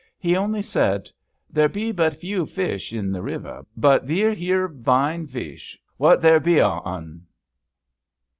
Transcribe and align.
He 0.17 0.35
only 0.35 0.63
said:" 0.63 1.11
There 1.53 1.69
be 1.69 1.91
but 1.91 2.19
vew 2.19 2.45
veesh 2.45 2.91
i' 2.97 3.11
the 3.13 3.21
river, 3.21 3.63
but 3.77 4.07
the' 4.07 4.33
're 4.51 4.67
vine 4.67 5.27
veesh 5.27 5.77
what 5.97 6.21
there 6.21 6.39
be 6.39 6.59
o' 6.59 6.81
'un." 6.83 7.27